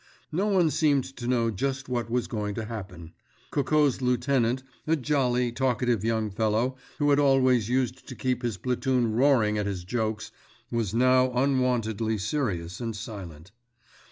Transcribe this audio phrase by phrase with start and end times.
[0.31, 3.13] No one seemed to know just what was going to happen.
[3.51, 9.13] Coco's lieutenant, a jolly, talkative young fellow who had always used to keep his platoon
[9.13, 10.31] roaring at his jokes,
[10.71, 13.51] was now unwontedly serious and silent.